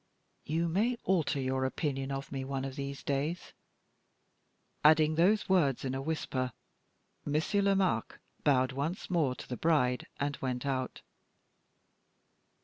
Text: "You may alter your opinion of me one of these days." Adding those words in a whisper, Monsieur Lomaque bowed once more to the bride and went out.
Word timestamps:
"You 0.45 0.67
may 0.67 0.97
alter 1.03 1.39
your 1.39 1.63
opinion 1.63 2.11
of 2.11 2.31
me 2.31 2.43
one 2.43 2.65
of 2.65 2.75
these 2.75 3.03
days." 3.03 3.53
Adding 4.83 5.13
those 5.13 5.47
words 5.47 5.85
in 5.85 5.93
a 5.93 6.01
whisper, 6.01 6.53
Monsieur 7.23 7.61
Lomaque 7.61 8.17
bowed 8.43 8.71
once 8.71 9.11
more 9.11 9.35
to 9.35 9.47
the 9.47 9.57
bride 9.57 10.07
and 10.19 10.37
went 10.41 10.65
out. 10.65 11.01